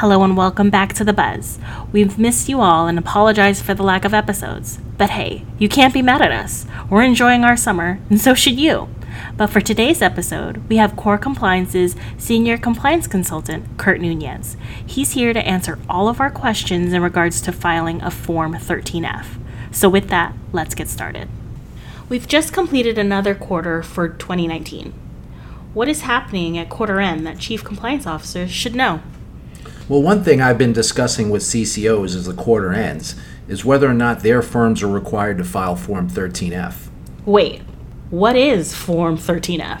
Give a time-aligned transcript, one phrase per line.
[0.00, 1.58] Hello and welcome back to The Buzz.
[1.90, 4.78] We've missed you all and apologize for the lack of episodes.
[4.96, 6.66] But hey, you can't be mad at us.
[6.88, 8.88] We're enjoying our summer, and so should you.
[9.36, 14.54] But for today's episode, we have Core Compliance's Senior Compliance Consultant, Kurt Nuñez.
[14.86, 19.26] He's here to answer all of our questions in regards to filing a Form 13F.
[19.72, 21.28] So, with that, let's get started.
[22.08, 24.94] We've just completed another quarter for 2019.
[25.74, 29.02] What is happening at quarter end that Chief Compliance Officers should know?
[29.88, 33.14] Well, one thing I've been discussing with CCOs as the quarter ends
[33.48, 36.88] is whether or not their firms are required to file Form 13F.
[37.24, 37.62] Wait,
[38.10, 39.80] what is Form 13F?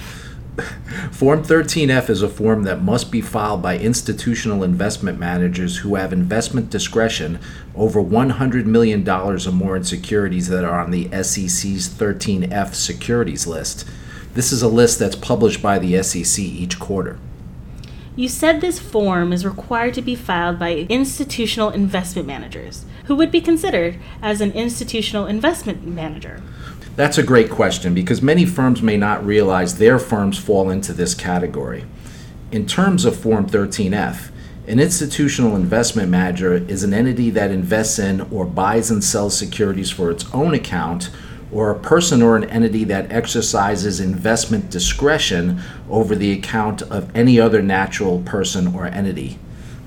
[1.12, 6.10] Form 13F is a form that must be filed by institutional investment managers who have
[6.10, 7.38] investment discretion
[7.76, 13.86] over $100 million or more in securities that are on the SEC's 13F securities list.
[14.32, 17.18] This is a list that's published by the SEC each quarter.
[18.18, 22.84] You said this form is required to be filed by institutional investment managers.
[23.04, 26.42] Who would be considered as an institutional investment manager?
[26.96, 31.14] That's a great question because many firms may not realize their firms fall into this
[31.14, 31.84] category.
[32.50, 34.32] In terms of Form 13F,
[34.66, 39.92] an institutional investment manager is an entity that invests in or buys and sells securities
[39.92, 41.10] for its own account
[41.50, 47.40] or a person or an entity that exercises investment discretion over the account of any
[47.40, 49.38] other natural person or entity.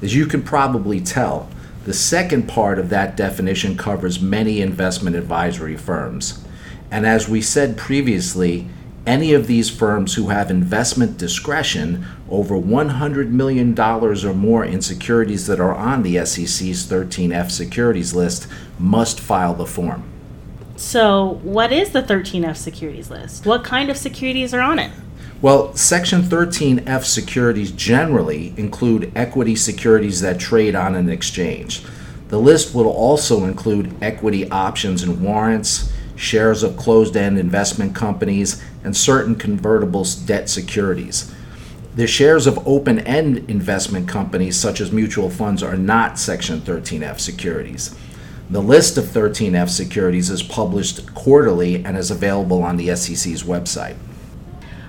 [0.02, 1.50] As you can probably tell,
[1.86, 6.44] the second part of that definition covers many investment advisory firms.
[6.90, 8.68] And as we said previously,
[9.06, 15.48] any of these firms who have investment discretion over $100 million or more in securities
[15.48, 20.04] that are on the SEC's 13F securities list must file the form.
[20.82, 23.46] So, what is the 13F securities list?
[23.46, 24.92] What kind of securities are on it?
[25.40, 31.84] Well, Section 13F securities generally include equity securities that trade on an exchange.
[32.30, 38.62] The list will also include equity options and warrants, shares of closed end investment companies,
[38.84, 41.34] and certain convertible debt securities.
[41.96, 47.20] The shares of open end investment companies, such as mutual funds, are not Section 13F
[47.20, 47.96] securities.
[48.52, 53.96] The list of 13F securities is published quarterly and is available on the SEC's website.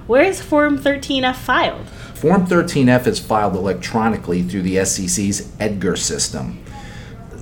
[0.09, 1.87] Where is Form 13F filed?
[2.17, 6.61] Form 13F is filed electronically through the SEC's EDGAR system.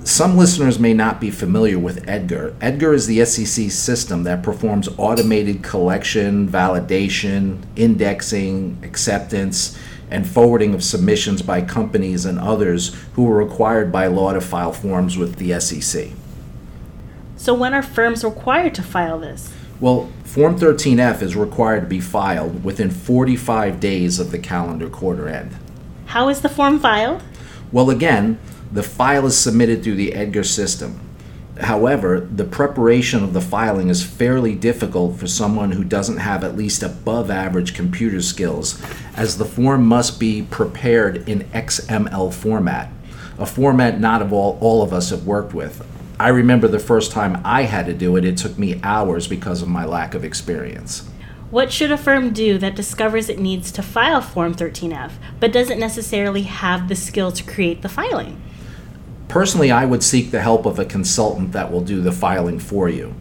[0.03, 2.53] Some listeners may not be familiar with EDGAR.
[2.61, 9.75] EDGAR is the SEC system that performs automated collection, validation, indexing, acceptance,
[10.11, 14.73] and forwarding of submissions by companies and others who are required by law to file
[14.73, 16.09] forms with the SEC.
[17.37, 19.51] So, when are firms required to file this?
[19.79, 25.27] Well, Form 13F is required to be filed within 45 days of the calendar quarter
[25.27, 25.57] end.
[26.05, 27.21] How is the form filed?
[27.69, 28.39] Well, again,
[28.71, 31.01] the file is submitted through the EDGAR system.
[31.61, 36.57] However, the preparation of the filing is fairly difficult for someone who doesn't have at
[36.57, 38.81] least above average computer skills,
[39.15, 42.91] as the form must be prepared in XML format,
[43.37, 45.85] a format not of all, all of us have worked with.
[46.19, 49.61] I remember the first time I had to do it, it took me hours because
[49.61, 51.07] of my lack of experience.
[51.51, 55.79] What should a firm do that discovers it needs to file Form 13F but doesn't
[55.79, 58.41] necessarily have the skill to create the filing?
[59.31, 62.89] Personally, I would seek the help of a consultant that will do the filing for
[62.89, 63.15] you.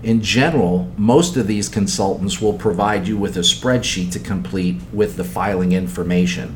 [0.00, 5.16] In general, most of these consultants will provide you with a spreadsheet to complete with
[5.16, 6.54] the filing information.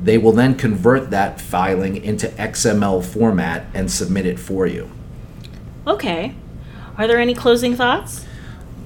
[0.00, 4.92] They will then convert that filing into XML format and submit it for you.
[5.84, 6.32] Okay.
[6.96, 8.24] Are there any closing thoughts?